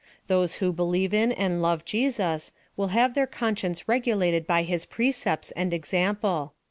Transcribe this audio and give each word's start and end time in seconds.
Those 0.25 0.55
who 0.55 0.73
believe 0.73 1.13
in 1.13 1.31
and 1.31 1.61
love 1.61 1.85
Jesus, 1.85 2.51
will 2.75 2.87
have 2.87 3.13
their 3.13 3.27
conscience 3.27 3.87
regulated 3.87 4.47
by 4.47 4.63
his 4.63 4.83
precepts 4.87 5.51
and 5.51 5.71
example. 5.75 6.53